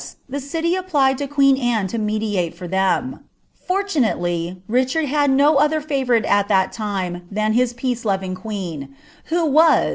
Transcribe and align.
Ihe 0.33 0.39
city 0.41 0.73
afipM 0.73 1.19
b> 1.19 1.27
queen 1.27 1.57
Anne 1.57 1.87
lo 1.93 1.99
mediate 1.99 2.55
for 2.55 2.67
them. 2.67 3.19
Fortunately. 3.53 4.59
Ricband 4.67 5.05
had 5.09 5.29
tiit 5.29 5.81
«ke 5.83 6.07
bvourite 6.07 6.25
at 6.25 6.47
tlial 6.49 6.79
lime 6.79 7.27
than 7.29 7.53
his 7.53 7.73
peace 7.73 8.03
loving 8.03 8.33
queen," 8.33 8.95
who 9.25 9.45
was." 9.45 9.89